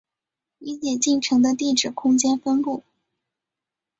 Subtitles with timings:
[0.57, 2.83] 理解进程的地址空间分布